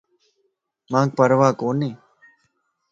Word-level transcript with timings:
مانک 0.91 1.09
پرواه 1.17 1.49
ڪوني 1.61 1.91